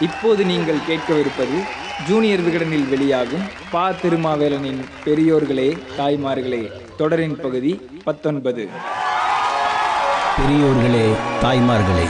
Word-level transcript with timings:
இப்போது 0.00 0.44
நீங்கள் 0.44 0.86
கேட்கவிருப்பது 0.88 1.56
ஜூனியர் 2.08 2.40
விகடனில் 2.40 2.88
வெளியாகும் 2.88 3.42
பா 3.70 3.90
திருமாவேலனின் 3.90 4.84
பெரியோர்களே 5.04 5.78
தாய்மார்களே 5.98 6.70
தொடரின் 6.96 7.40
பகுதி 7.40 7.80
பத்தொன்பது. 8.04 8.68
பெரியோர்களே 10.36 11.16
தாய்மார்களே 11.42 12.06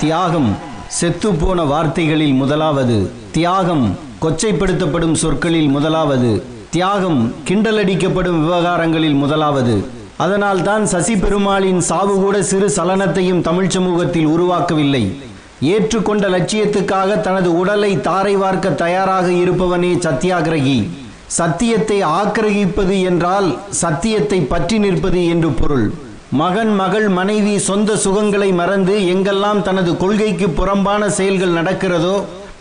தியாகம் 0.00 0.56
செத்துப்போன 1.00 1.66
வார்த்தைகளில் 1.66 2.32
முதலாவது 2.32 3.10
தியாகம் 3.32 3.98
கொச்சைப்படுத்தப்படும் 4.22 5.12
சொற்களில் 5.12 5.68
முதலாவது 5.68 6.44
தியாகம் 6.70 7.34
கிண்டலடிக்கப்படும் 7.48 8.40
விவகாரங்களில் 8.44 9.14
முதலாவது 9.14 9.88
அதனால் 10.24 10.60
தான் 10.62 10.84
சசி 10.92 11.14
பெருமாளின் 11.16 11.80
சாவு 11.88 12.14
கூட 12.22 12.36
சிறு 12.50 12.68
சலனத்தையும் 12.76 13.42
தமிழ் 13.48 13.72
சமூகத்தில் 13.74 14.30
உருவாக்கவில்லை. 14.34 15.04
ஏற்றுக்கொண்ட 15.74 16.24
லட்சியத்துக்காக 16.34 17.20
தனது 17.26 17.50
உடலை 17.60 17.92
தாரை 18.08 18.34
வார்க்க 18.42 18.68
தயாராக 18.82 19.26
இருப்பவனே 19.42 19.92
சத்தியாகிரகி. 20.06 20.78
சத்தியத்தை 21.38 21.98
ஆக்கிரகிப்பது 22.18 22.96
என்றால் 23.10 23.48
சத்தியத்தை 23.82 24.40
பற்றி 24.52 24.76
நிற்பது 24.84 25.22
என்று 25.34 25.50
பொருள். 25.60 25.86
மகன் 26.40 26.72
மகள் 26.80 27.08
மனைவி 27.18 27.54
சொந்த 27.68 27.90
சுகங்களை 28.04 28.48
மறந்து 28.60 28.94
எங்கெல்லாம் 29.12 29.60
தனது 29.68 29.92
கொள்கைக்கு 30.02 30.48
புறம்பான 30.58 31.02
செயல்கள் 31.18 31.56
நடக்கிறதோ 31.58 32.16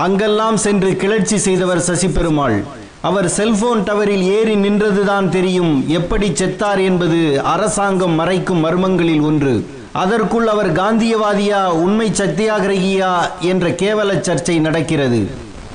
அங்கெல்லாம் 0.05 0.57
சென்று 0.65 0.91
கிளர்ச்சி 1.01 1.37
செய்தவர் 1.45 1.85
சசி 1.87 2.07
பெருமாள் 2.17 2.57
அவர் 3.01 3.29
செல்போன் 3.29 3.83
டவரில் 3.83 4.21
ஏறி 4.21 4.55
நின்றதுதான் 4.55 5.29
தெரியும். 5.29 5.89
எப்படி 5.89 6.29
செத்தார் 6.29 6.83
என்பது 6.83 7.41
அரசாங்கம் 7.43 8.19
மறைக்கும் 8.19 8.65
மர்மங்களில் 8.65 9.21
ஒன்று. 9.21 9.65
அதற்குள் 9.91 10.47
அவர் 10.47 10.73
காந்தியவாதியா 10.73 11.65
உண்மை 11.65 12.09
சத்தியாகிரகியா 12.09 13.11
என்ற 13.39 13.69
கேவல 13.69 14.13
சர்ச்சை 14.13 14.59
நடக்கிறது. 14.59 15.27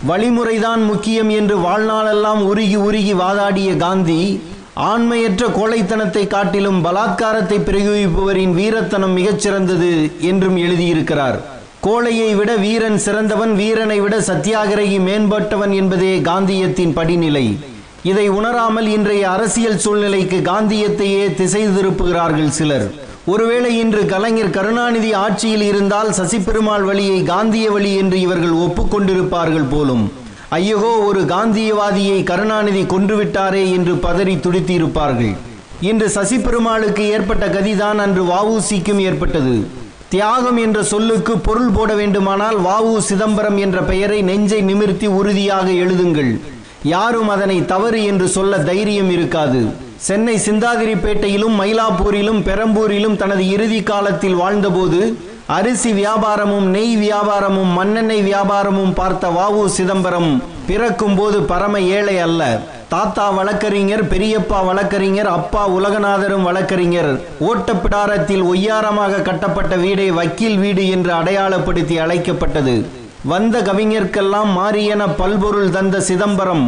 வழிமுறைதான் 0.07 0.85
முக்கியம் 0.85 1.29
என்று 1.29 1.57
வாழ்நாளெல்லாம் 1.59 2.41
உருகி 2.43 2.77
உருகி 2.77 3.15
வாதாடிய 3.15 3.77
காந்தி 3.77 4.43
ஆண்மையற்ற 4.77 5.49
கோழைத்தனத்தை 5.49 6.27
காட்டிலும் 6.27 6.85
பலாத்காரத்தை 6.85 7.59
பிரயோகிப்பவரின் 7.59 8.55
வீரத்தனம் 8.55 9.17
மிகச்சிறந்தது 9.17 10.11
என்றும் 10.21 10.57
எழுதியிருக்கிறார். 10.57 11.41
கோழையை 11.85 12.35
விட 12.39 12.51
வீரன் 12.57 12.99
சிறந்தவன் 13.05 13.53
வீரனை 13.61 13.97
விட 14.01 14.17
சத்தியாகிரகி 14.27 14.99
மேம்பட்டவன் 15.07 15.73
என்பதே 15.79 16.13
காந்தியத்தின் 16.29 16.93
படிநிலை. 16.99 17.59
இதை 18.11 18.27
உணராமல் 18.29 18.89
இன்றைய 18.97 19.31
அரசியல் 19.31 19.81
சூழ்நிலைக்கு 19.85 20.39
காந்தியத்தையே 20.51 21.25
திசை 21.35 21.63
திருப்புகிறார்கள் 21.69 22.53
சிலர். 22.59 22.87
ஒருவேளை 23.25 23.73
இன்று 23.79 24.07
கலைஞர் 24.07 24.55
கருணாநிதி 24.59 25.11
ஆட்சியில் 25.25 25.63
இருந்தால் 25.63 26.13
சசிபெருமாள் 26.21 26.87
வழியை 26.91 27.19
காந்திய 27.23 27.71
வழி 27.71 27.93
என்று 27.97 28.21
இவர்கள் 28.21 28.57
ஒப்புக்கொண்டிருப்பார்கள் 28.67 29.69
போலும். 29.75 30.13
ஐயகோ 30.49 30.95
ஒரு 31.11 31.21
காந்தியவாதியை 31.35 32.19
கருணாநிதி 32.23 32.83
கொன்றுவிட்டாரே 32.83 33.67
என்று 33.77 33.95
பதறி 34.09 34.37
துடித்திருப்பார்கள். 34.37 35.37
இன்று 35.81 36.09
சசிபெருமாளுக்கு 36.17 37.05
ஏற்பட்ட 37.17 37.47
கதிதான் 37.49 38.01
அன்று 38.07 38.25
வஉசிக்கும் 38.25 39.01
ஏற்பட்டது. 39.11 39.57
தியாகம் 40.13 40.57
என்ற 40.57 40.79
சொல்லுக்கு 40.83 41.39
பொருள் 41.39 41.71
போட 41.71 41.95
வேண்டுமானால் 41.95 42.57
வாவு 42.59 42.99
சிதம்பரம் 42.99 43.59
என்ற 43.59 43.79
பெயரை 43.83 44.23
நெஞ்சை 44.23 44.61
நிமிர்த்தி 44.61 45.07
உறுதியாக 45.07 45.67
எழுதுங்கள். 45.71 46.41
யாரும் 46.83 47.29
அதனை 47.29 47.65
தவறு 47.65 48.05
என்று 48.05 48.29
சொல்ல 48.29 48.59
தைரியம் 48.59 49.11
இருக்காது. 49.11 49.61
சென்னை 50.09 50.35
சிந்தாதிரிப்பேட்டையிலும் 50.47 51.57
மயிலாப்பூரிலும் 51.61 52.41
பெரம்பூரிலும் 52.49 53.17
தனது 53.17 53.49
இறுதி 53.49 53.83
காலத்தில் 53.83 54.35
வாழ்ந்தபோது 54.35 55.01
அரிசி 55.57 55.91
வியாபாரமும் 55.93 56.67
நெய் 56.75 56.97
வியாபாரமும் 56.97 57.71
மண்ணெண்ணெய் 57.79 58.23
வியாபாரமும் 58.23 58.93
பார்த்த 58.99 59.29
வாவு 59.29 59.63
சிதம்பரம் 59.77 60.31
பிறக்கும் 60.67 61.17
போது 61.17 61.39
பரம 61.43 61.81
ஏழை 61.97 62.15
அல்ல. 62.19 62.43
தாத்தா 62.89 63.31
வழக்கறிஞர் 63.31 64.05
பெரியப்பா 64.13 64.59
வழக்கறிஞர் 64.69 65.31
அப்பா 65.39 65.63
உலகநாதரும் 65.69 66.47
வழக்கறிஞர். 66.49 67.11
ஓட்டப்பிடாரத்தில் 67.51 68.45
ஒய்யாரமாக 68.53 69.23
கட்டப்பட்ட 69.23 69.77
வீடை 69.77 70.09
வக்கீல் 70.21 70.59
வீடு 70.59 70.85
என்று 70.89 71.13
அடையாளப்படுத்தி 71.13 71.99
அழைக்கப்பட்டது. 72.05 72.77
வந்த 73.25 73.59
கவிஞர்க்கெல்லாம் 73.61 74.53
மாறியன 74.61 75.03
பல்பொருள் 75.17 75.71
தந்த 75.71 76.01
சிதம்பரம் 76.01 76.67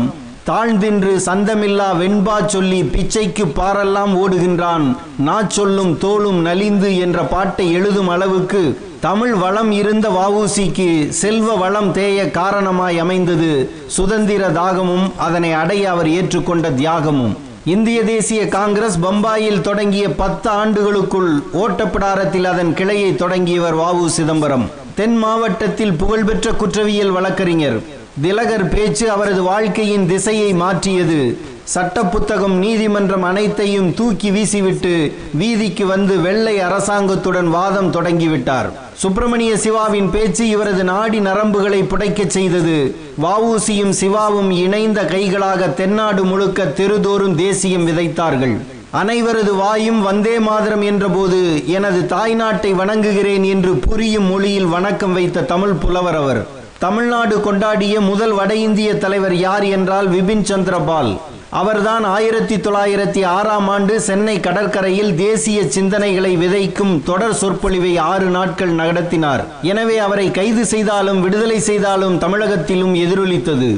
தாழ்ந்தின்று 0.49 1.13
சந்தமில்லா 1.27 1.87
வெண்பா 2.01 2.47
சொல்லி 2.47 2.83
பிச்சைக்கு 2.83 3.45
பாரெல்லாம் 3.45 4.13
ஓடுகின்றான். 4.23 4.97
நா 5.19 5.43
சொல்லும் 5.49 5.99
தோளும் 5.99 6.41
நலிந்து 6.41 6.99
என்ற 6.99 7.23
பாட்டை 7.23 7.73
எழுதும் 7.73 8.09
அளவுக்கு 8.09 8.81
தமிழ் 9.01 9.33
வளம் 9.35 9.71
இருந்த 9.71 10.09
வவுசிக்கு 10.09 11.09
செல்வ 11.09 11.55
வளம் 11.55 11.93
தேய 11.93 12.31
காரணமாய் 12.31 12.99
அமைந்தது. 12.99 13.71
சுதந்திர 13.87 14.51
தாகமும் 14.51 15.17
அதனை 15.17 15.53
அடைய 15.53 15.91
அவர் 15.91 16.07
ஏற்றுக்கொண்ட 16.07 16.75
தியாகமும். 16.75 17.35
இந்திய 17.65 18.03
தேசிய 18.03 18.49
காங்கிரஸ் 18.49 18.99
பம்பாயில் 18.99 19.61
தொடங்கிய 19.61 20.15
பத்து 20.15 20.51
ஆண்டுகளுக்குள் 20.51 21.33
ஓட்டப்பிடாரத்தில் 21.53 22.45
அதன் 22.45 22.75
கிளையை 22.75 23.15
தொடங்கியவர் 23.15 23.77
வாவு 23.77 24.07
சிதம்பரம். 24.07 24.71
தென் 24.95 25.17
மாவட்டத்தில் 25.17 25.93
புகழ்பெற்ற 25.93 26.53
குற்றவியல் 26.53 27.11
வழக்கறிஞர். 27.11 28.03
திலகர் 28.23 28.69
பேச்சு 28.69 29.11
அவரது 29.11 29.43
வாழ்க்கையின் 29.43 30.07
திசையை 30.07 30.53
மாற்றியது. 30.53 31.39
சட்ட 31.65 32.05
புத்தகம் 32.05 32.55
நீதிமன்றம் 32.59 33.23
அனைத்தையும் 33.23 33.95
தூக்கி 33.95 34.31
வீசிவிட்டு 34.31 35.13
வீதிக்கு 35.33 35.87
வந்து 35.87 36.21
வெள்ளை 36.21 36.59
அரசாங்கத்துடன் 36.59 37.45
வாதம் 37.45 37.93
தொடங்கிவிட்டார். 37.93 38.69
சுப்பிரமணிய 38.97 39.57
சிவாவின் 39.57 40.11
பேச்சு 40.11 40.49
இவரது 40.49 40.85
நாடி 40.85 41.21
நரம்புகளை 41.21 41.83
புடைக்கச் 41.83 42.37
செய்தது. 42.37 42.97
வாவூசியும் 43.23 43.91
சிவாவும் 43.91 44.51
இணைந்த 44.51 45.05
கைகளாக 45.05 45.69
தென்னாடு 45.69 46.25
முழுக்க 46.25 46.65
தெருதோறும் 46.65 47.35
தேசியம் 47.35 47.89
விதைத்தார்கள். 47.89 48.57
அனைவரது 48.93 49.57
வாயும் 49.57 50.03
வந்தே 50.03 50.39
மாதரம் 50.39 50.83
என்றபோது 50.83 51.67
எனது 51.67 52.17
தாய்நாட்டை 52.17 52.75
வணங்குகிறேன் 52.75 53.45
என்று 53.45 53.75
புரியும் 53.77 54.25
மொழியில் 54.25 54.67
வணக்கம் 54.67 55.13
வைத்த 55.13 55.43
தமிழ் 55.43 55.73
புலவர் 55.73 56.15
அவர் 56.15 56.54
தமிழ்நாடு 56.79 57.37
கொண்டாடிய 57.37 58.01
முதல் 58.01 58.33
வட 58.33 58.55
இந்திய 58.55 58.95
தலைவர் 58.95 59.35
யார் 59.35 59.65
என்றால் 59.65 60.09
விபின் 60.09 60.45
சந்திரபால் 60.51 61.13
அவர்தான் 61.51 62.05
ஆயிரத்தி 62.05 62.57
தொள்ளாயிரத்தி 62.57 63.25
ஆறாம் 63.25 63.69
ஆண்டு 63.69 64.01
சென்னை 64.01 64.41
கடற்கரையில் 64.41 65.15
தேசிய 65.17 65.63
சிந்தனைகளை 65.63 66.33
விதைக்கும் 66.37 67.03
தொடர் 67.03 67.35
சொற்பொழிவை 67.35 67.97
ஆறு 67.97 68.25
நாட்கள் 68.25 68.69
நடத்தினார் 68.69 69.45
எனவே 69.63 69.99
அவரை 69.99 70.31
கைது 70.31 70.67
செய்தாலும் 70.67 71.21
விடுதலை 71.21 71.61
செய்தாலும் 71.61 72.19
தமிழகத்திலும் 72.19 72.95
எதிரொலித்தது. 72.95 73.71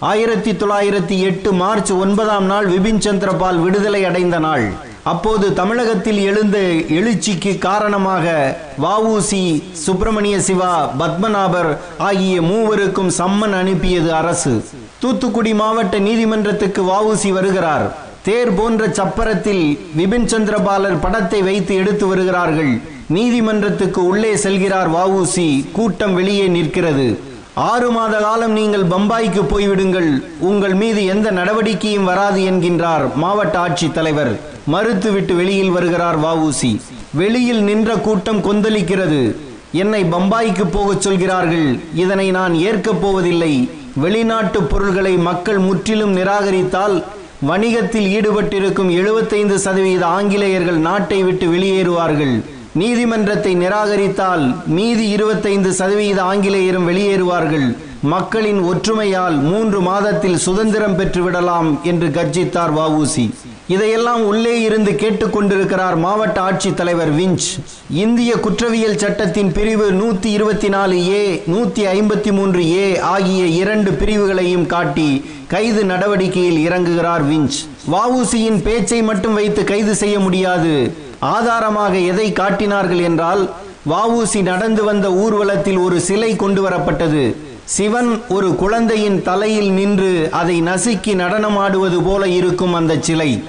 ஆயிரத்தி 0.00 0.52
தொள்ளாயிரத்தி 0.52 1.18
எட்டு 1.18 1.52
மார்ச் 1.52 1.92
ஒன்பதாம் 1.92 2.44
நாள் 2.44 2.66
விபின் 2.66 2.98
சந்திரபால் 2.98 3.62
விடுதலை 3.62 4.04
அடைந்த 4.04 4.38
நாள். 4.38 4.72
அப்போது 5.02 5.52
தமிழகத்தில் 5.52 6.18
எழுந்த 6.18 6.58
எழுச்சிக்கு 6.98 7.58
காரணமாக 7.58 8.56
வஉசி 8.82 9.62
சுப்பிரமணிய 9.72 10.40
சிவா 10.40 10.90
பத்மநாபர் 10.98 11.76
ஆகிய 11.98 12.42
மூவருக்கும் 12.42 13.10
சம்மன் 13.18 13.56
அனுப்பியது 13.58 14.14
அரசு. 14.14 14.64
தூத்துக்குடி 14.98 15.54
மாவட்ட 15.54 15.98
நீதிமன்றத்துக்கு 15.98 16.82
வஉசி 16.82 17.32
வருகிறார். 17.32 17.94
தேர் 18.22 18.54
போன்ற 18.54 18.86
சப்பரத்தில் 18.86 19.78
விபின் 19.96 20.28
சந்திரபாலர் 20.34 21.00
படத்தை 21.00 21.42
வைத்து 21.42 21.74
எடுத்து 21.74 22.06
வருகிறார்கள். 22.06 22.80
நீதிமன்றத்துக்கு 23.08 24.06
உள்ளே 24.06 24.34
செல்கிறார் 24.34 24.90
வஉசி 24.96 25.72
கூட்டம் 25.72 26.14
வெளியே 26.14 26.46
நிற்கிறது. 26.48 27.27
ஆறு 27.60 27.90
மாத 27.90 28.16
காலம் 28.16 28.52
நீங்கள் 28.52 28.84
பம்பாய்க்கு 28.84 29.42
போய்விடுங்கள். 29.42 30.22
உங்கள் 30.38 30.74
மீது 30.74 31.04
எந்த 31.04 31.30
நடவடிக்கையும் 31.30 32.04
வராது 32.04 32.40
என்கின்றார் 32.50 33.14
மாவட்ட 33.14 33.58
ஆட்சித் 33.58 33.94
தலைவர் 33.94 34.40
மறுத்துவிட்டு 34.72 35.36
வெளியில் 35.36 35.70
வருகிறார் 35.70 36.18
வவுசி 36.20 36.80
வெளியில் 37.12 37.62
நின்ற 37.62 37.96
கூட்டம் 37.96 38.44
கொந்தளிக்கிறது. 38.44 39.34
என்னை 39.72 40.04
பம்பாய்க்கு 40.04 40.64
போகச் 40.70 41.00
சொல்கிறார்கள். 41.00 41.78
இதனை 41.94 42.30
நான் 42.30 42.54
ஏற்கப் 42.54 43.00
போவதில்லை. 43.00 43.70
வெளிநாட்டு 43.94 44.62
பொருள்களை 44.62 45.16
மக்கள் 45.16 45.58
முற்றிலும் 45.58 46.16
நிராகரித்தால் 46.16 47.04
வணிகத்தில் 47.40 48.08
ஈடுபட்டிருக்கும் 48.18 48.90
எழுபத்தைந்து 48.90 49.58
சதவீத 49.58 50.06
ஆங்கிலேயர்கள் 50.06 50.76
நாட்டை 50.76 51.22
விட்டு 51.22 51.46
வெளியேறுவார்கள். 51.46 52.44
நீதிமன்றத்தை 52.80 53.52
நிராகரித்தால் 53.56 54.44
மீதி 54.76 55.04
இருபத்தைந்து 55.16 55.70
சதவீத 55.78 56.18
ஆங்கிலேயரும் 56.22 56.88
வெளியேறுவார்கள். 56.88 57.68
மக்களின் 58.02 58.60
ஒற்றுமையால் 58.62 59.36
மூன்று 59.40 59.80
மாதத்தில் 59.80 60.36
சுதந்திரம் 60.36 60.98
பெற்றுவிடலாம் 60.98 61.82
என்று 61.82 62.08
கர்ஜித்தார் 62.08 62.72
வவுசி 62.76 63.30
இதையெல்லாம் 63.66 64.22
உள்ளே 64.22 64.60
இருந்து 64.60 64.90
கேட்டுக்கொண்டிருக்கிறார் 64.90 65.96
மாவட்ட 65.96 66.40
ஆட்சித்தலைவர் 66.40 67.10
விஞ்ச். 67.16 67.46
இந்திய 67.90 68.34
குற்றவியல் 68.34 68.98
சட்டத்தின் 68.98 69.52
பிரிவு 69.52 69.90
நூத்தி 69.90 70.26
இருபத்தி 70.26 70.68
நாலு 70.68 71.08
ஏ 71.08 71.42
நூத்தி 71.46 71.84
ஐம்பத்தி 71.94 72.32
மூன்று 72.32 72.72
ஏ 72.72 72.98
ஆகிய 72.98 73.46
இரண்டு 73.46 73.92
பிரிவுகளையும் 73.92 74.66
காட்டி 74.66 75.24
கைது 75.48 75.84
நடவடிக்கையில் 75.84 76.70
இறங்குகிறார் 76.70 77.24
விஞ்ச். 77.30 77.58
வவுசியின் 77.90 78.62
பேச்சை 78.62 79.02
மட்டும் 79.02 79.34
வைத்து 79.34 79.64
கைது 79.64 79.94
செய்ய 79.94 80.18
முடியாது. 80.18 80.94
ஆதாரமாக 81.18 81.96
எதை 81.96 82.32
காட்டினார்கள் 82.32 82.98
என்றால் 82.98 83.50
வவுசி 83.88 84.42
நடந்து 84.42 84.84
வந்த 84.84 85.12
ஊர்வலத்தில் 85.12 85.78
ஒரு 85.78 86.00
சிலை 86.00 86.36
கொண்டு 86.36 86.68
வரப்பட்டது. 86.68 87.36
சிவன் 87.74 88.20
ஒரு 88.28 88.54
குழந்தையின் 88.54 89.22
தலையில் 89.22 89.70
நின்று 89.70 90.28
அதை 90.30 90.62
நசுக்கி 90.62 91.12
நடனமாடுவது 91.14 91.98
போல 92.04 92.28
இருக்கும் 92.28 92.74
அந்த 92.74 92.96
சிலை. 93.00 93.42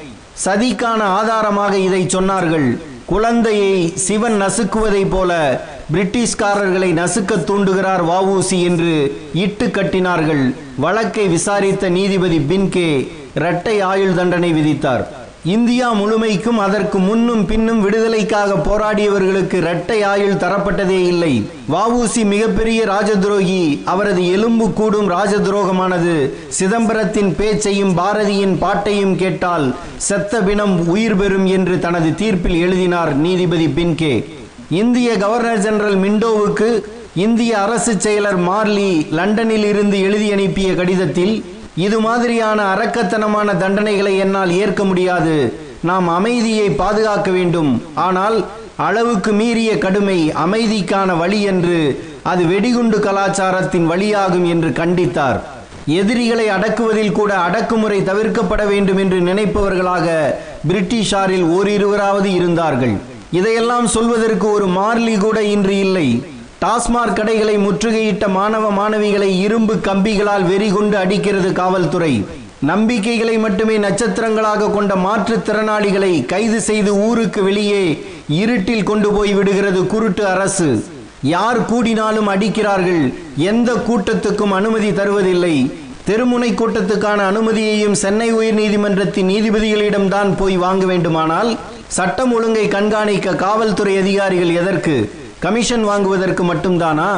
சதிக்கான 0.46 1.02
ஆதாரமாக 1.20 1.78
இதை 1.78 2.02
சொன்னார்கள். 2.06 2.78
குழந்தையை 3.06 3.94
சிவன் 3.96 4.42
நசுக்குவதைப் 4.42 5.10
போல 5.10 5.32
பிரிட்டிஷ்காரர்களை 5.94 6.90
நசுக்க 7.02 7.38
தூண்டுகிறார் 7.50 8.04
வஉசி 8.10 8.64
என்று 8.64 9.22
இட்டு 9.34 9.68
கட்டினார்கள். 9.68 10.44
வழக்கை 10.78 11.28
விசாரித்த 11.28 11.90
நீதிபதி 11.90 12.38
பின்கே 12.38 13.08
இரட்டை 13.36 13.82
ஆயுள் 13.82 14.16
தண்டனை 14.16 14.54
விதித்தார். 14.54 15.06
இந்தியா 15.44 15.92
முழுமைக்கும் 15.92 16.58
அதற்கு 16.58 17.00
முன்னும் 17.00 17.46
பின்னும் 17.46 17.82
விடுதலைக்காக 17.82 18.56
போராடியவர்களுக்கு 18.56 19.54
இரட்டை 19.54 20.02
ஆயுள் 20.04 20.34
தரப்பட்டதே 20.34 21.06
இல்லை. 21.06 21.50
வஉசி 21.72 22.26
மிகப்பெரிய 22.26 22.86
ராஜதுரோகி 22.86 23.80
அவரது 23.86 24.32
எலும்பு 24.32 24.74
கூடும் 24.74 25.10
ராஜதுரோகமானது 25.12 26.34
சிதம்பரத்தின் 26.48 27.36
பேச்சையும் 27.36 27.98
பாரதியின் 27.98 28.58
பாட்டையும் 28.58 29.16
கேட்டால் 29.16 29.76
செத்த 29.96 30.42
பிணம் 30.42 30.88
உயிர் 30.88 31.16
பெறும் 31.16 31.46
என்று 31.46 31.80
தனது 31.80 32.16
தீர்ப்பில் 32.16 32.60
எழுதினார் 32.60 33.16
நீதிபதி 33.16 33.68
பின்கே. 33.68 34.26
இந்திய 34.70 35.18
கவர்னர் 35.18 35.60
ஜெனரல் 35.60 35.98
மிண்டோவுக்கு 35.98 36.84
இந்திய 37.16 37.62
அரசு 37.62 37.94
செயலர் 37.94 38.38
மார்லி 38.38 39.10
லண்டனில் 39.12 39.64
இருந்து 39.64 40.02
எழுதி 40.02 40.32
அனுப்பிய 40.32 40.76
கடிதத்தில் 40.76 41.44
இது 41.86 41.98
மாதிரியான 42.06 42.60
அரக்கத்தனமான 42.74 43.50
தண்டனைகளை 43.64 44.14
என்னால் 44.24 44.52
ஏற்க 44.62 44.82
முடியாது. 44.90 45.36
நாம் 45.90 46.08
அமைதியை 46.18 46.70
பாதுகாக்க 46.82 47.30
வேண்டும். 47.38 47.72
ஆனால் 48.08 48.38
அளவுக்கு 48.88 49.32
மீறிய 49.40 49.72
கடுமை 49.84 50.18
அமைதிக்கான 50.46 51.10
வழி 51.22 51.40
என்று 51.52 51.78
அது 52.32 52.44
வெடிகுண்டு 52.52 52.98
கலாச்சாரத்தின் 53.06 53.88
வழியாகும் 53.92 54.48
என்று 54.54 54.70
கண்டித்தார். 54.80 55.40
எதிரிகளை 56.00 56.48
அடக்குவதில் 56.56 57.16
கூட 57.20 57.32
அடக்குமுறை 57.46 58.00
தவிர்க்கப்பட 58.10 58.64
வேண்டும் 58.72 59.00
என்று 59.04 59.20
நினைப்பவர்களாக 59.30 60.08
பிரிட்டிஷாரில் 60.70 61.46
ஓரிருவராவது 61.58 62.30
இருந்தார்கள். 62.40 62.96
இதையெல்லாம் 63.40 63.88
சொல்வதற்கு 63.96 64.48
ஒரு 64.58 64.68
மார்லி 64.80 65.16
கூட 65.26 65.40
இன்று 65.56 65.76
இல்லை. 65.86 66.08
டாஸ்மாக் 66.62 67.14
கடைகளை 67.14 67.58
முற்றுகையிட்ட 67.58 68.28
மாணவ 68.28 68.66
மாணவிகளை 68.70 69.28
இரும்பு 69.40 69.74
கம்பிகளால் 69.74 70.46
வெறிகொண்டு 70.46 70.96
அடிக்கிறது 70.98 71.54
காவல்துறை. 71.54 72.26
நம்பிக்கைகளை 72.60 73.38
மட்டுமே 73.38 73.78
நட்சத்திரங்களாக 73.78 74.72
கொண்ட 74.72 74.96
மாற்றுத்திறனாளிகளை 74.96 76.26
கைது 76.26 76.62
செய்து 76.62 76.94
ஊருக்கு 76.96 77.44
வெளியே 77.44 77.84
இருட்டில் 78.28 78.84
கொண்டு 78.84 79.12
போய் 79.12 79.34
விடுகிறது 79.34 79.86
குருட்டு 79.86 80.28
அரசு. 80.28 80.84
யார் 81.22 81.62
கூடினாலும் 81.62 82.30
அடிக்கிறார்கள். 82.34 83.14
எந்த 83.38 83.74
கூட்டத்துக்கும் 83.74 84.56
அனுமதி 84.60 84.92
தருவதில்லை. 84.92 85.56
தெருமுனை 86.08 86.52
கூட்டத்துக்கான 86.52 87.20
அனுமதியையும் 87.32 88.00
சென்னை 88.04 88.34
உயர்நீதிமன்றத்தின் 88.34 89.32
நீதிபதிகளிடம்தான் 89.34 90.38
போய் 90.38 90.58
வாங்க 90.58 90.86
வேண்டுமானால் 90.86 91.58
சட்டம் 91.88 92.34
ஒழுங்கை 92.34 92.68
கண்காணிக்க 92.68 93.36
காவல்துறை 93.36 93.98
அதிகாரிகள் 93.98 94.56
எதற்கு? 94.62 94.96
கமிஷன் 95.40 95.84
வாங்குவதற்கு 95.84 96.44
மட்டும்தானா? 96.44 97.12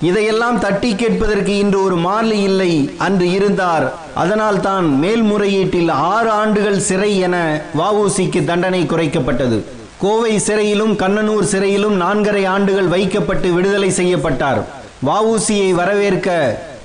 இதையெல்லாம் 0.00 0.58
தட்டி 0.58 0.94
கேட்பதற்கு 0.94 1.58
இன்று 1.58 1.82
ஒரு 1.82 1.96
மார்லி 1.96 2.42
இல்லை 2.42 2.90
அன்று 2.98 3.30
இருந்தார். 3.30 3.92
அதனால் 4.14 4.60
தான் 4.60 4.86
மேல்முறையீட்டில் 5.02 5.88
ஆறு 5.88 6.30
ஆண்டுகள் 6.30 6.78
சிறை 6.78 7.18
என 7.18 7.62
வஉசிக்கு 7.78 8.44
தண்டனை 8.44 8.82
குறைக்கப்பட்டது. 8.82 9.62
கோவை 9.98 10.34
சிறையிலும் 10.36 10.94
கண்ணனூர் 10.96 11.48
சிறையிலும் 11.52 11.96
நான்கரை 12.00 12.46
ஆண்டுகள் 12.46 12.88
வைக்கப்பட்டு 12.88 13.52
விடுதலை 13.52 13.90
செய்யப்பட்டார். 13.90 14.60
வஉசியை 15.06 15.70
வரவேற்க 15.70 16.28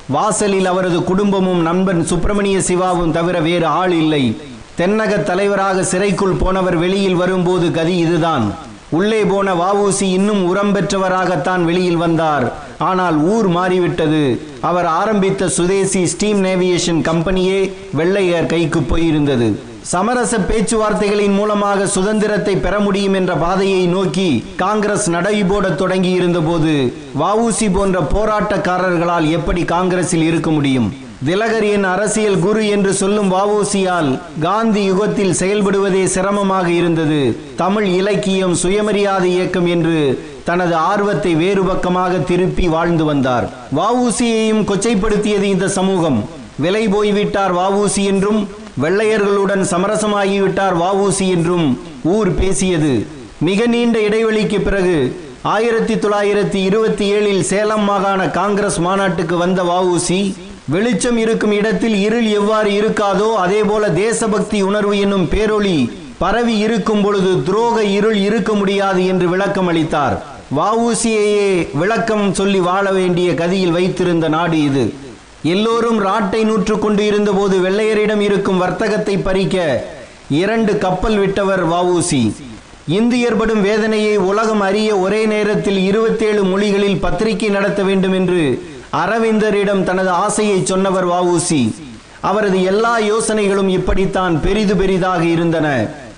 வாசலில் 0.07 0.65
அவரது 0.65 1.03
குடும்பமும் 1.03 1.61
நண்பன் 1.61 2.05
சுப்பிரமணிய 2.05 2.61
சிவாவும் 2.61 3.11
தவிர 3.11 3.39
வேறு 3.39 3.65
ஆள் 3.65 3.91
இல்லை. 3.91 4.41
தென்னக 4.77 5.23
தலைவராக 5.23 5.83
சிறைக்குள் 5.83 6.39
போனவர் 6.43 6.77
வெளியில் 6.77 7.15
வரும்போது 7.15 7.71
கதி 7.71 7.97
இதுதான். 7.97 8.67
உள்ளே 8.89 9.23
போன 9.23 9.53
வாவூசி 9.53 10.01
இன்னும் 10.01 10.45
உரம் 10.45 10.75
பெற்றவராகத்தான் 10.75 11.63
வெளியில் 11.63 11.95
வந்தார். 11.95 12.45
ஆனால் 12.77 13.17
ஊர் 13.17 13.47
மாறிவிட்டது. 13.47 14.41
அவர் 14.61 14.85
ஆரம்பித்த 14.85 15.49
சுதேசி 15.49 16.07
ஸ்டீம் 16.07 16.43
நேவியேஷன் 16.43 17.01
கம்பெனியே 17.09 17.71
வெள்ளையர் 17.93 18.45
கைக்கு 18.45 18.79
போயிருந்தது. 18.79 19.49
சமரச 19.81 20.37
பேச்சுவார்த்தைகளின் 20.37 21.33
மூலமாக 21.33 21.87
சுதந்திரத்தை 21.87 22.55
பெற 22.57 22.79
முடியும் 22.79 23.13
என்ற 23.13 23.33
பாதையை 23.35 23.85
நோக்கி 23.85 24.45
காங்கிரஸ் 24.57 25.09
நடைபோட 25.11 25.75
தொடங்கி 25.75 26.09
இருந்தபோது 26.09 26.73
வவுசி 27.19 27.69
போன்ற 27.73 27.99
போராட்டக்காரர்களால் 28.15 29.29
எப்படி 29.29 29.63
காங்கிரஸில் 29.63 30.23
இருக்க 30.23 30.51
முடியும்? 30.51 31.07
திலகரியின் 31.27 31.83
அரசியல் 31.83 32.37
குரு 32.39 32.61
என்று 32.67 32.93
சொல்லும் 32.93 33.31
வஉசியால் 33.33 34.19
காந்தி 34.39 34.81
யுகத்தில் 34.83 35.33
செயல்படுவதே 35.39 36.03
சிரமமாக 36.13 36.67
இருந்தது. 36.71 37.19
தமிழ் 37.55 37.87
இலக்கியம் 37.99 38.55
சுயமரியாதை 38.55 39.31
இயக்கம் 39.33 39.65
என்று 39.65 39.97
தனது 40.43 40.75
ஆர்வத்தை 40.75 41.35
வேறு 41.35 41.63
பக்கமாக 41.63 42.17
திருப்பி 42.29 42.67
வாழ்ந்து 42.67 43.05
வந்தார். 43.05 43.49
வாவூசியையும் 43.79 44.63
கொச்சைப்படுத்தியது 44.71 45.47
இந்த 45.53 45.67
சமூகம். 45.67 46.19
விலை 46.57 46.87
போய்விட்டார் 46.87 47.55
வாவூசி 47.55 48.03
என்றும் 48.05 48.41
வெள்ளையர்களுடன் 48.81 49.63
சமரசமாகிவிட்டார் 49.73 50.77
வாவூசி 50.83 51.27
என்றும் 51.27 51.79
ஊர் 52.03 52.35
பேசியது. 52.35 53.07
மிக 53.39 53.65
நீண்ட 53.65 53.97
இடைவெளிக்கு 53.99 54.59
பிறகு 54.61 54.99
ஆயிரத்தி 55.41 55.95
தொள்ளாயிரத்தி 55.95 56.59
இருபத்தி 56.69 57.05
ஏழில் 57.13 57.43
சேலம் 57.49 57.83
மாகாண 57.83 58.21
காங்கிரஸ் 58.29 58.79
மாநாட்டுக்கு 58.79 59.35
வந்த 59.37 59.63
வாவூசி 59.63 60.35
வெளிச்சம் 60.73 61.17
இருக்கும் 61.17 61.51
இடத்தில் 61.51 61.95
இருள் 62.05 62.27
எவ்வாறு 62.39 62.69
இருக்காதோ 62.79 63.27
அதேபோல 63.43 63.83
தேசபக்தி 63.99 64.59
உணர்வு 64.61 64.95
என்னும் 64.99 65.27
பேரொளி 65.31 65.77
பரவி 66.17 66.55
இருக்கும் 66.57 67.01
பொழுது 67.01 67.31
துரோக 67.47 67.77
இருள் 67.97 68.17
இருக்க 68.27 68.53
முடியாது 68.53 69.01
என்று 69.05 69.27
விளக்கம் 69.29 69.69
அளித்தார். 69.71 70.15
வவுசியையே 70.57 71.49
விளக்கம் 71.81 72.25
சொல்லி 72.33 72.59
வாழ 72.59 72.85
வேண்டிய 72.91 73.29
கதியில் 73.31 73.75
வைத்திருந்த 73.77 74.27
நாடு 74.29 74.57
இது. 74.63 74.83
எல்லோரும் 75.53 75.99
ராட்டை 76.05 76.41
நூற்று 76.43 76.75
கொண்டு 76.79 77.03
இருந்தபோது 77.05 77.57
வெள்ளையரிடம் 77.65 78.23
இருக்கும் 78.27 78.61
வர்த்தகத்தை 78.63 79.15
பறிக்க 79.27 79.57
இரண்டு 80.41 80.73
கப்பல் 80.77 81.17
விட்டவர் 81.17 81.63
வவுசி 81.73 82.23
இந்து 82.97 83.17
ஏற்படும் 83.27 83.61
வேதனையை 83.61 84.15
உலகம் 84.31 84.63
அறிய 84.67 84.89
ஒரே 84.97 85.21
நேரத்தில் 85.25 85.79
இருபத்தேழு 85.89 86.43
மொழிகளில் 86.43 87.01
பத்திரிகை 87.05 87.49
நடத்த 87.49 87.81
வேண்டும் 87.83 88.15
என்று 88.19 88.43
அரவிந்தரிடம் 88.91 89.83
தனது 89.83 90.09
ஆசையை 90.09 90.65
சொன்னவர் 90.65 91.07
வஉசி 91.07 91.73
அவரது 92.19 92.63
எல்லா 92.63 92.99
யோசனைகளும் 92.99 93.67
இப்படித்தான் 93.67 94.41
பெரிது 94.41 94.75
பெரிதாக 94.75 95.23
இருந்தன. 95.25 95.67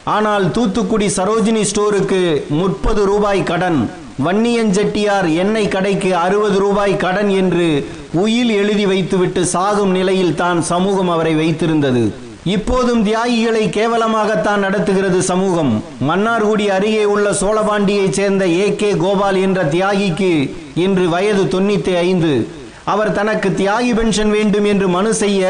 ஆனால் 0.04 0.52
தூத்துக்குடி 0.52 1.08
சரோஜினி 1.18 1.64
ஸ்டோருக்கு 1.72 2.22
முப்பது 2.50 3.06
ரூபாய் 3.06 3.44
கடன் 3.44 3.90
வன்னியன் 4.20 4.74
செட்டியார் 4.74 5.28
எண்ணெய் 5.30 5.68
கடைக்கு 5.68 6.16
அறுபது 6.16 6.60
ரூபாய் 6.60 6.96
கடன் 6.98 7.30
என்று 7.30 7.68
உயில் 8.12 8.50
எழுதி 8.50 8.86
வைத்துவிட்டு 8.86 9.46
சாகும் 9.46 9.92
நிலையில் 9.92 10.36
தான் 10.36 10.62
சமூகம் 10.62 11.10
அவரை 11.10 11.36
வைத்திருந்தது. 11.36 12.12
இப்போதும் 12.44 13.06
தியாகிகளை 13.06 13.64
கேவலமாகத்தான் 13.78 14.60
நடத்துகிறது 14.60 15.24
சமூகம். 15.24 15.84
மன்னார்குடி 16.10 16.68
அருகே 16.68 17.04
உள்ள 17.06 17.32
சோழபாண்டியைச் 17.32 18.18
சேர்ந்த 18.20 18.48
ஏ 18.48 18.76
கே 18.76 18.96
கோபால் 18.96 19.36
என்ற 19.36 19.64
தியாகிக்கு 19.64 20.52
இன்று 20.76 21.10
வயது 21.10 21.44
தொண்ணூத்தி 21.44 21.96
ஐந்து. 21.98 22.48
அவர் 22.94 23.16
தனக்கு 23.18 23.50
தியாகி 23.60 23.92
பென்ஷன் 23.98 24.32
வேண்டும் 24.36 24.68
என்று 24.72 24.88
மனு 24.96 25.12
செய்ய 25.22 25.42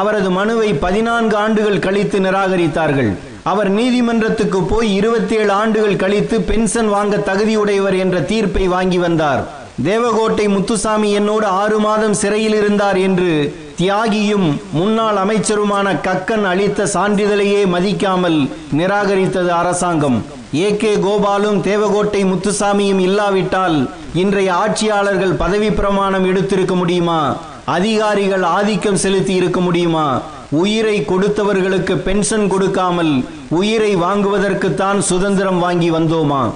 அவரது 0.00 0.30
மனுவை 0.38 0.70
பதினான்கு 0.84 1.36
ஆண்டுகள் 1.44 1.84
கழித்து 1.86 2.18
நிராகரித்தார்கள். 2.20 3.10
அவர் 3.52 3.70
நீதிமன்றத்துக்கு 3.78 4.60
போய் 4.72 4.88
இருபத்தி 5.00 5.34
ஏழு 5.40 5.52
ஆண்டுகள் 5.60 6.00
கழித்து 6.02 6.36
பென்ஷன் 6.50 6.90
வாங்க 6.94 7.16
தகுதியுடையவர் 7.28 7.96
என்ற 8.04 8.18
தீர்ப்பை 8.30 8.66
வாங்கி 8.74 8.98
வந்தார். 8.98 9.42
தேவகோட்டை 9.84 10.46
முத்துசாமி 10.54 11.10
என்னோடு 11.18 11.46
ஆறு 11.62 11.78
மாதம் 11.86 12.16
சிறையில் 12.20 12.56
இருந்தார் 12.60 12.98
என்று 13.06 13.32
தியாகியும் 13.80 14.46
முன்னாள் 14.78 15.18
அமைச்சருமான 15.24 15.88
கக்கன் 16.06 16.46
அளித்த 16.52 16.88
சான்றிதழையே 16.94 17.60
மதிக்காமல் 17.74 18.38
நிராகரித்தது 18.78 19.52
அரசாங்கம். 19.60 20.18
ஏ 20.54 20.76
கே 20.76 20.96
கோபாலும் 20.96 21.60
தேவகோட்டை 21.60 22.24
முத்துசாமியும் 22.24 22.98
இல்லாவிட்டால் 22.98 23.90
இன்றைய 24.14 24.54
ஆட்சியாளர்கள் 24.54 25.32
பதவி 25.32 25.70
பிரமாணம் 25.70 26.24
எடுத்திருக்க 26.24 26.74
முடியுமா? 26.74 27.36
அதிகாரிகள் 27.64 28.42
ஆதிக்கம் 28.42 28.96
செலுத்தி 28.96 29.34
இருக்க 29.34 29.60
முடியுமா? 29.60 30.20
உயிரை 30.50 31.02
கொடுத்தவர்களுக்கு 31.02 31.96
பென்ஷன் 31.96 32.48
கொடுக்காமல் 32.48 33.24
உயிரை 33.48 33.96
வாங்குவதற்குத்தான் 33.96 34.98
சுதந்திரம் 34.98 35.58
வாங்கி 35.58 35.90
வந்தோமா? 35.90 36.50